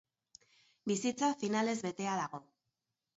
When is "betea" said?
1.89-2.17